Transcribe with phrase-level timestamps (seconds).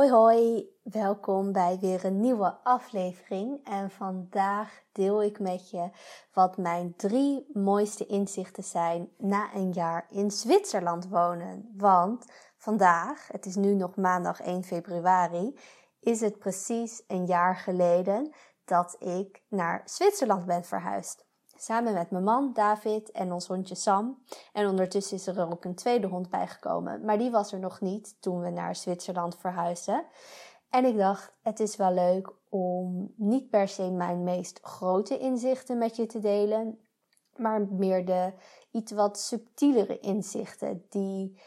[0.00, 3.64] Hoi hoi, welkom bij weer een nieuwe aflevering.
[3.64, 5.90] En vandaag deel ik met je
[6.32, 11.74] wat mijn drie mooiste inzichten zijn na een jaar in Zwitserland wonen.
[11.76, 12.24] Want
[12.56, 15.58] vandaag, het is nu nog maandag 1 februari,
[16.00, 18.32] is het precies een jaar geleden
[18.64, 21.29] dat ik naar Zwitserland ben verhuisd.
[21.60, 24.22] Samen met mijn man David en ons hondje Sam.
[24.52, 27.04] En ondertussen is er ook een tweede hond bijgekomen.
[27.04, 30.04] Maar die was er nog niet toen we naar Zwitserland verhuisden.
[30.70, 35.78] En ik dacht, het is wel leuk om niet per se mijn meest grote inzichten
[35.78, 36.78] met je te delen.
[37.36, 38.32] Maar meer de
[38.70, 40.84] iets wat subtielere inzichten.
[40.88, 41.40] Die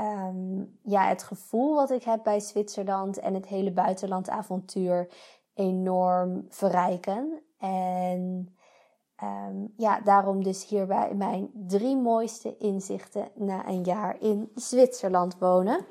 [0.00, 5.08] um, ja, het gevoel wat ik heb bij Zwitserland en het hele buitenlandavontuur
[5.54, 7.42] enorm verrijken.
[7.58, 8.54] En
[9.22, 15.86] Um, ja, daarom dus hierbij mijn drie mooiste inzichten na een jaar in Zwitserland wonen.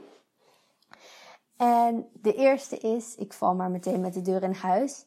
[1.58, 5.06] En de eerste is, ik val maar meteen met de deur in huis,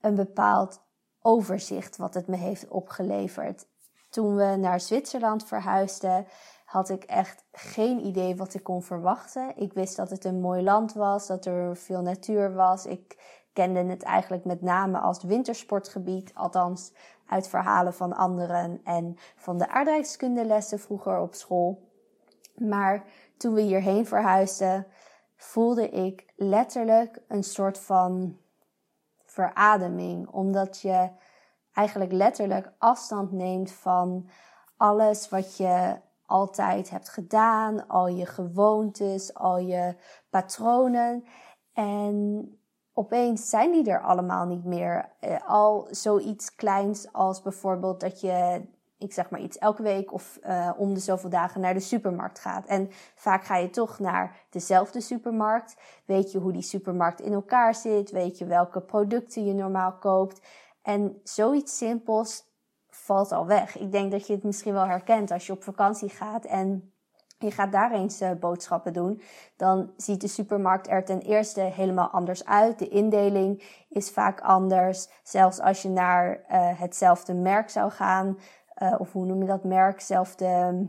[0.00, 0.82] een bepaald
[1.20, 3.66] overzicht wat het me heeft opgeleverd.
[4.10, 6.26] Toen we naar Zwitserland verhuisden,
[6.64, 9.56] had ik echt geen idee wat ik kon verwachten.
[9.56, 12.86] Ik wist dat het een mooi land was, dat er veel natuur was.
[12.86, 13.18] Ik
[13.52, 16.92] kende het eigenlijk met name als wintersportgebied, althans
[17.30, 21.88] uit verhalen van anderen en van de aardrijkskundelessen vroeger op school.
[22.54, 23.04] Maar
[23.36, 24.86] toen we hierheen verhuisden,
[25.36, 28.38] voelde ik letterlijk een soort van
[29.24, 31.10] verademing, omdat je
[31.72, 34.28] eigenlijk letterlijk afstand neemt van
[34.76, 39.94] alles wat je altijd hebt gedaan, al je gewoontes, al je
[40.30, 41.24] patronen.
[41.72, 42.59] En
[43.00, 45.08] opeens zijn die er allemaal niet meer.
[45.20, 48.62] Uh, al zoiets kleins als bijvoorbeeld dat je,
[48.98, 52.38] ik zeg maar iets, elke week of uh, om de zoveel dagen naar de supermarkt
[52.38, 52.66] gaat.
[52.66, 55.76] En vaak ga je toch naar dezelfde supermarkt.
[56.04, 58.10] Weet je hoe die supermarkt in elkaar zit?
[58.10, 60.40] Weet je welke producten je normaal koopt?
[60.82, 62.44] En zoiets simpels
[62.88, 63.78] valt al weg.
[63.78, 66.89] Ik denk dat je het misschien wel herkent als je op vakantie gaat en
[67.40, 69.22] je gaat daar eens uh, boodschappen doen,
[69.56, 72.78] dan ziet de supermarkt er ten eerste helemaal anders uit.
[72.78, 75.08] De indeling is vaak anders.
[75.22, 78.38] Zelfs als je naar uh, hetzelfde merk zou gaan,
[78.82, 80.86] uh, of hoe noem je dat merk, zelfde,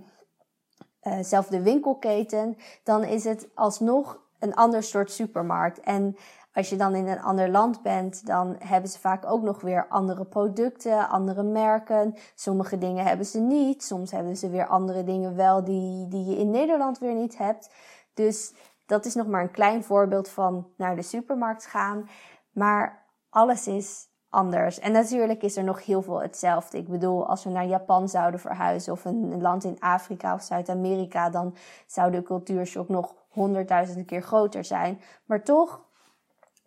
[1.22, 5.80] zelfde winkelketen, dan is het alsnog een ander soort supermarkt.
[5.80, 6.16] En
[6.54, 9.88] als je dan in een ander land bent, dan hebben ze vaak ook nog weer
[9.88, 12.16] andere producten, andere merken.
[12.36, 13.84] Sommige dingen hebben ze niet.
[13.84, 17.74] Soms hebben ze weer andere dingen wel die, die je in Nederland weer niet hebt.
[18.14, 18.54] Dus
[18.86, 22.10] dat is nog maar een klein voorbeeld van naar de supermarkt gaan.
[22.52, 24.80] Maar alles is anders.
[24.80, 26.78] En natuurlijk is er nog heel veel hetzelfde.
[26.78, 31.30] Ik bedoel, als we naar Japan zouden verhuizen of een land in Afrika of Zuid-Amerika,
[31.30, 31.56] dan
[31.88, 35.02] zou de cultuurshock nog honderdduizenden keer groter zijn.
[35.26, 35.90] Maar toch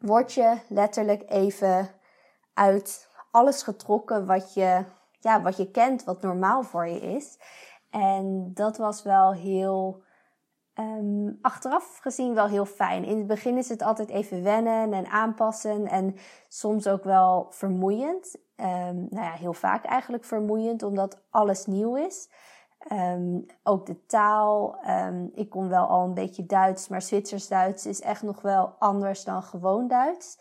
[0.05, 1.91] word je letterlijk even
[2.55, 4.85] uit alles getrokken wat je,
[5.21, 7.39] ja, wat je kent, wat normaal voor je is.
[7.91, 10.03] En dat was wel heel,
[10.75, 13.05] um, achteraf gezien wel heel fijn.
[13.05, 16.17] In het begin is het altijd even wennen en aanpassen en
[16.49, 18.37] soms ook wel vermoeiend.
[18.57, 22.29] Um, nou ja, heel vaak eigenlijk vermoeiend, omdat alles nieuw is.
[22.93, 24.77] Um, ook de taal.
[24.89, 29.25] Um, ik kon wel al een beetje Duits, maar Zwitsers-Duits is echt nog wel anders
[29.25, 30.39] dan gewoon Duits.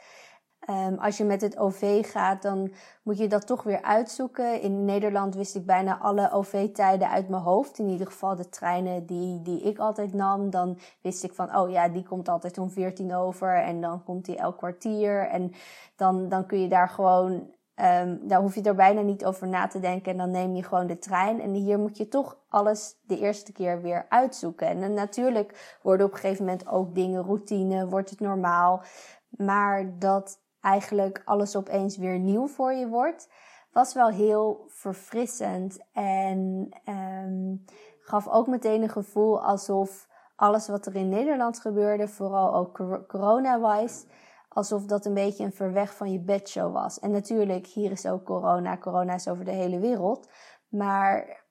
[0.69, 2.71] Um, als je met het OV gaat, dan
[3.03, 4.61] moet je dat toch weer uitzoeken.
[4.61, 7.79] In Nederland wist ik bijna alle OV-tijden uit mijn hoofd.
[7.79, 10.49] In ieder geval de treinen die, die ik altijd nam.
[10.49, 13.55] Dan wist ik van, oh ja, die komt altijd om 14 over.
[13.55, 15.27] En dan komt die elk kwartier.
[15.27, 15.53] En
[15.95, 19.67] dan, dan kun je daar gewoon Um, daar hoef je er bijna niet over na
[19.67, 21.41] te denken en dan neem je gewoon de trein.
[21.41, 24.67] En hier moet je toch alles de eerste keer weer uitzoeken.
[24.67, 28.83] En, natuurlijk worden op een gegeven moment ook dingen routine, wordt het normaal.
[29.29, 33.29] Maar dat eigenlijk alles opeens weer nieuw voor je wordt,
[33.71, 35.79] was wel heel verfrissend.
[35.93, 37.63] En um,
[37.99, 44.05] gaf ook meteen een gevoel alsof alles wat er in Nederland gebeurde, vooral ook corona-wise
[44.53, 46.99] alsof dat een beetje een verweg van je bedshow was.
[46.99, 48.77] En natuurlijk, hier is ook corona.
[48.77, 50.29] Corona is over de hele wereld.
[50.67, 51.43] Maar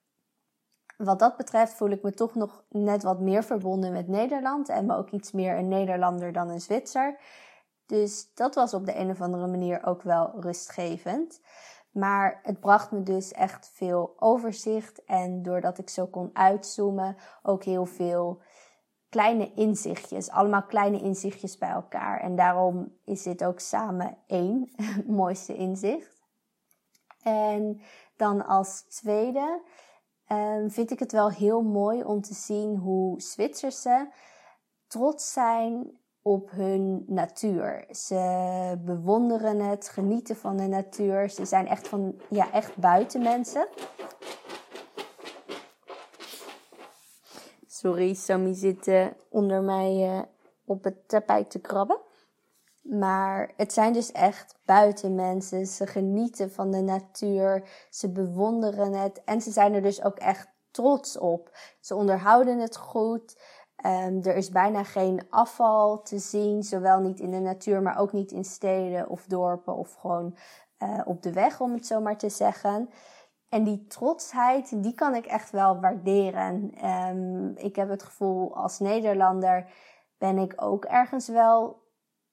[0.97, 4.69] wat dat betreft voel ik me toch nog net wat meer verbonden met Nederland.
[4.69, 7.19] En me ook iets meer een Nederlander dan een Zwitser.
[7.85, 11.41] Dus dat was op de een of andere manier ook wel rustgevend.
[11.91, 15.03] Maar het bracht me dus echt veel overzicht.
[15.05, 18.41] En doordat ik zo kon uitzoomen, ook heel veel
[19.13, 22.19] kleine inzichtjes, allemaal kleine inzichtjes bij elkaar.
[22.19, 24.71] En daarom is dit ook samen één
[25.07, 26.23] mooiste inzicht.
[27.23, 27.81] En
[28.17, 29.61] dan als tweede
[30.31, 34.11] um, vind ik het wel heel mooi om te zien hoe Zwitserse
[34.87, 37.85] trots zijn op hun natuur.
[37.89, 41.29] Ze bewonderen het, genieten van de natuur.
[41.29, 43.67] Ze zijn echt van, ja, echt buitenmensen.
[47.83, 50.21] Sorry, Sammy zit uh, onder mij uh,
[50.65, 51.99] op het tapijt te krabben.
[52.81, 55.65] Maar het zijn dus echt buitenmensen.
[55.65, 57.69] Ze genieten van de natuur.
[57.89, 59.23] Ze bewonderen het.
[59.23, 61.57] En ze zijn er dus ook echt trots op.
[61.79, 63.37] Ze onderhouden het goed.
[63.85, 68.11] Um, er is bijna geen afval te zien, zowel niet in de natuur, maar ook
[68.11, 70.37] niet in steden of dorpen of gewoon
[70.79, 72.89] uh, op de weg, om het zo maar te zeggen.
[73.53, 76.71] En die trotsheid, die kan ik echt wel waarderen.
[77.09, 79.71] Um, ik heb het gevoel als Nederlander
[80.17, 81.81] ben ik ook ergens wel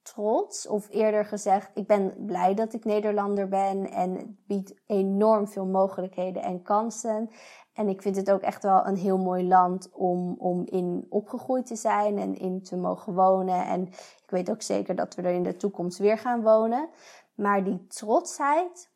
[0.02, 0.67] trots.
[0.67, 3.90] Of eerder gezegd, ik ben blij dat ik Nederlander ben.
[3.90, 7.31] En het biedt enorm veel mogelijkheden en kansen.
[7.72, 11.67] En ik vind het ook echt wel een heel mooi land om, om in opgegroeid
[11.67, 13.67] te zijn en in te mogen wonen.
[13.67, 13.87] En
[14.22, 16.88] ik weet ook zeker dat we er in de toekomst weer gaan wonen.
[17.34, 18.90] Maar die trotsheid,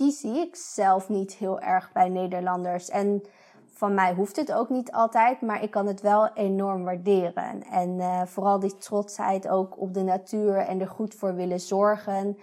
[0.00, 2.88] die zie ik zelf niet heel erg bij Nederlanders.
[2.88, 3.22] En
[3.66, 7.62] van mij hoeft het ook niet altijd, maar ik kan het wel enorm waarderen.
[7.62, 12.38] En uh, vooral die trotsheid ook op de natuur en er goed voor willen zorgen.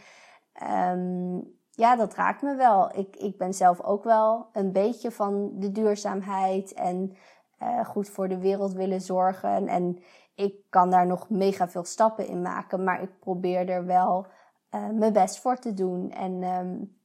[0.92, 2.98] Um, ja, dat raakt me wel.
[2.98, 7.15] Ik, ik ben zelf ook wel een beetje van de duurzaamheid en
[7.62, 9.68] uh, goed voor de wereld willen zorgen.
[9.68, 10.00] En
[10.36, 14.25] ik kan daar nog mega veel stappen in maken, maar ik probeer er wel
[14.71, 16.12] uh, mijn best voor te doen.
[16.12, 16.96] En um,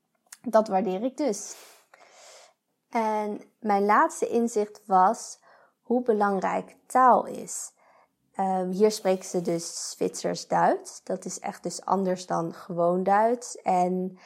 [0.43, 1.57] dat waardeer ik dus.
[2.91, 5.41] En mijn laatste inzicht was
[5.83, 7.73] hoe belangrijk taal is.
[8.37, 11.03] Um, hier spreken ze dus Zwitsers-Duits.
[11.05, 13.57] Dat is echt dus anders dan gewoon Duits.
[13.57, 14.19] En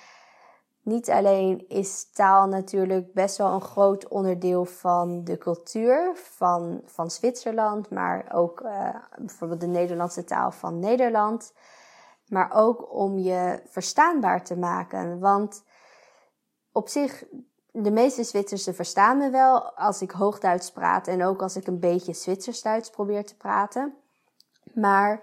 [0.83, 7.11] niet alleen is taal natuurlijk best wel een groot onderdeel van de cultuur van, van
[7.11, 11.53] Zwitserland, maar ook uh, bijvoorbeeld de Nederlandse taal van Nederland.
[12.27, 15.19] Maar ook om je verstaanbaar te maken.
[15.19, 15.65] Want
[16.77, 17.25] op zich,
[17.71, 21.81] de meeste Zwitserse verstaan me wel als ik Hoogduits praat en ook als ik een
[21.81, 23.95] beetje Zwitsers-Duits probeer te praten.
[24.75, 25.21] Maar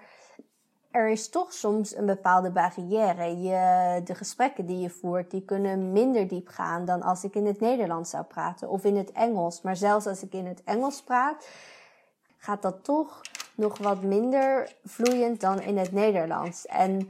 [0.92, 3.42] er is toch soms een bepaalde barrière.
[3.42, 7.46] Je, de gesprekken die je voert, die kunnen minder diep gaan dan als ik in
[7.46, 9.62] het Nederlands zou praten of in het Engels.
[9.62, 11.48] Maar zelfs als ik in het Engels praat,
[12.38, 13.22] gaat dat toch
[13.56, 16.66] nog wat minder vloeiend dan in het Nederlands.
[16.66, 17.10] En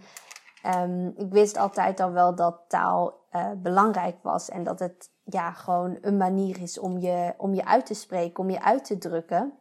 [0.65, 5.51] um, ik wist altijd al wel dat taal uh, belangrijk was en dat het ja,
[5.51, 8.98] gewoon een manier is om je, om je uit te spreken, om je uit te
[8.98, 9.54] drukken.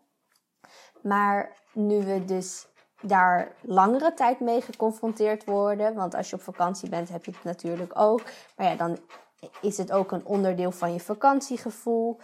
[1.03, 2.67] Maar nu we dus
[3.03, 5.95] daar langere tijd mee geconfronteerd worden.
[5.95, 8.23] Want als je op vakantie bent, heb je het natuurlijk ook.
[8.57, 8.99] Maar ja, dan
[9.61, 12.19] is het ook een onderdeel van je vakantiegevoel.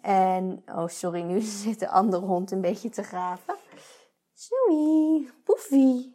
[0.00, 3.54] En, oh sorry, nu zit de andere hond een beetje te graven.
[4.34, 6.14] Sorry, poefie.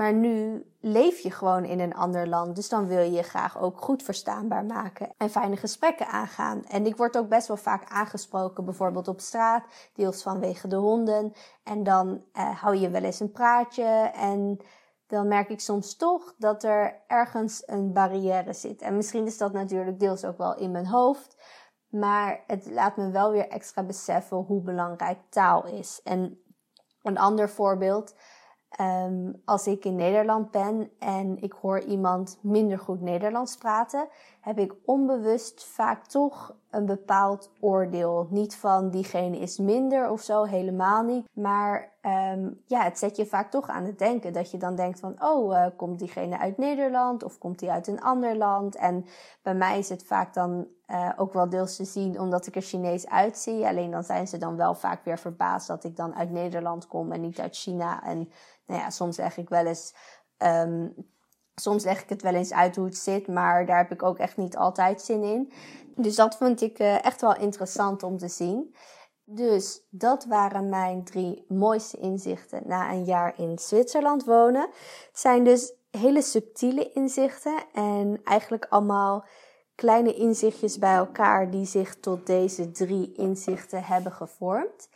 [0.00, 2.56] Maar nu leef je gewoon in een ander land.
[2.56, 6.64] Dus dan wil je je graag ook goed verstaanbaar maken en fijne gesprekken aangaan.
[6.64, 9.64] En ik word ook best wel vaak aangesproken, bijvoorbeeld op straat,
[9.94, 11.32] deels vanwege de honden.
[11.64, 14.10] En dan uh, hou je wel eens een praatje.
[14.14, 14.60] En
[15.06, 18.82] dan merk ik soms toch dat er ergens een barrière zit.
[18.82, 21.36] En misschien is dat natuurlijk deels ook wel in mijn hoofd.
[21.88, 26.00] Maar het laat me wel weer extra beseffen hoe belangrijk taal is.
[26.04, 26.42] En
[27.02, 28.14] een ander voorbeeld.
[28.80, 34.08] Um, als ik in Nederland ben en ik hoor iemand minder goed Nederlands praten,
[34.40, 38.26] heb ik onbewust vaak toch een bepaald oordeel.
[38.30, 41.28] Niet van diegene is minder of zo, helemaal niet.
[41.34, 44.32] Maar um, ja, het zet je vaak toch aan het denken.
[44.32, 47.86] Dat je dan denkt van, oh, uh, komt diegene uit Nederland of komt die uit
[47.86, 48.76] een ander land?
[48.76, 49.04] En
[49.42, 52.62] bij mij is het vaak dan uh, ook wel deels te zien omdat ik er
[52.62, 53.66] Chinees uitzie.
[53.66, 57.12] Alleen dan zijn ze dan wel vaak weer verbaasd dat ik dan uit Nederland kom
[57.12, 58.02] en niet uit China.
[58.04, 58.32] En
[58.66, 59.94] nou ja, soms zeg ik wel eens.
[60.38, 60.94] Um,
[61.54, 64.18] soms leg ik het wel eens uit hoe het zit, maar daar heb ik ook
[64.18, 65.52] echt niet altijd zin in.
[65.96, 68.74] Dus dat vond ik uh, echt wel interessant om te zien.
[69.24, 74.68] Dus dat waren mijn drie mooiste inzichten na een jaar in Zwitserland wonen.
[75.06, 79.24] Het zijn dus hele subtiele inzichten en eigenlijk allemaal
[79.80, 84.88] kleine inzichtjes bij elkaar die zich tot deze drie inzichten hebben gevormd.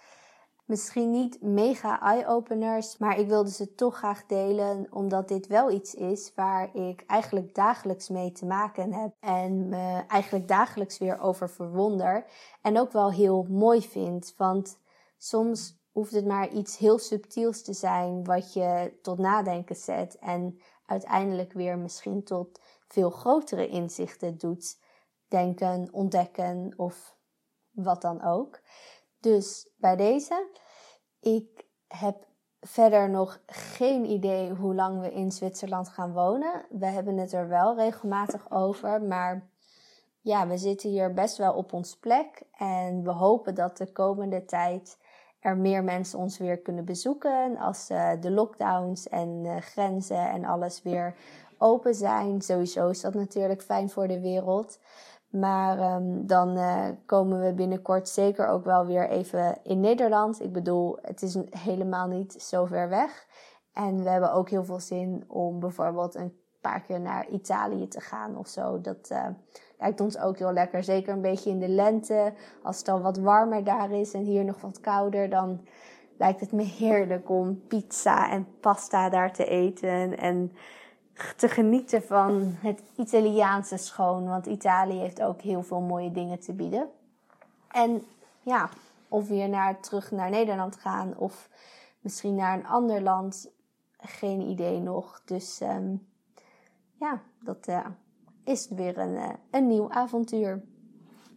[0.65, 5.95] Misschien niet mega eye-openers, maar ik wilde ze toch graag delen omdat dit wel iets
[5.95, 11.51] is waar ik eigenlijk dagelijks mee te maken heb en me eigenlijk dagelijks weer over
[11.51, 12.25] verwonder
[12.63, 14.79] en ook wel heel mooi vind, want
[15.19, 20.61] soms hoeft het maar iets heel subtiels te zijn wat je tot nadenken zet en
[20.87, 24.79] uiteindelijk weer misschien tot veel grotere inzichten doet
[25.29, 27.17] denken, ontdekken of
[27.71, 28.61] wat dan ook.
[29.21, 30.49] Dus bij deze,
[31.21, 32.27] ik heb
[32.61, 36.67] verder nog geen idee hoe lang we in Zwitserland gaan wonen.
[36.71, 39.49] We hebben het er wel regelmatig over, maar
[40.21, 42.43] ja, we zitten hier best wel op ons plek.
[42.59, 44.99] En we hopen dat de komende tijd
[45.41, 47.57] er meer mensen ons weer kunnen bezoeken.
[47.57, 51.17] Als uh, de lockdowns en uh, grenzen en alles weer
[51.65, 52.41] open zijn.
[52.41, 54.79] Sowieso is dat natuurlijk fijn voor de wereld.
[55.29, 60.43] Maar um, dan uh, komen we binnenkort zeker ook wel weer even in Nederland.
[60.43, 63.27] Ik bedoel, het is helemaal niet zo ver weg.
[63.73, 68.01] En we hebben ook heel veel zin om bijvoorbeeld een paar keer naar Italië te
[68.01, 68.81] gaan of zo.
[68.81, 69.27] Dat uh,
[69.79, 70.85] lijkt ons ook heel lekker.
[70.85, 72.33] Zeker een beetje in de lente.
[72.63, 75.61] Als het dan wat warmer daar is en hier nog wat kouder, dan
[76.19, 80.19] lijkt het me heerlijk om pizza en pasta daar te eten.
[80.19, 80.53] En
[81.37, 84.29] te genieten van het Italiaanse schoon.
[84.29, 86.89] Want Italië heeft ook heel veel mooie dingen te bieden.
[87.71, 88.03] En
[88.41, 88.69] ja,
[89.09, 91.49] of weer naar, terug naar Nederland gaan of
[92.01, 93.51] misschien naar een ander land.
[93.99, 95.23] Geen idee nog.
[95.25, 96.07] Dus um,
[97.01, 97.87] ja, dat uh,
[98.45, 100.63] is weer een, uh, een nieuw avontuur.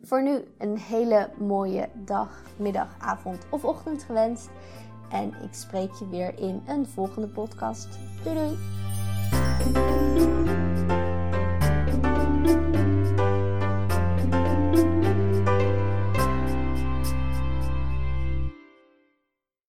[0.03, 4.49] Voor nu een hele mooie dag, middag, avond of ochtend gewenst.
[5.09, 7.87] En ik spreek je weer in een volgende podcast.
[8.23, 8.86] Doei doei!
[9.59, 10.76] thank you